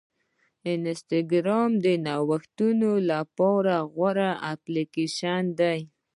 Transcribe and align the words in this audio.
انسټاګرام 0.71 1.71
د 1.85 1.85
نوښتګرو 2.05 2.93
لپاره 3.11 3.75
غوره 3.95 4.29
اپلیکیشن 4.53 5.43
دی. 5.59 5.79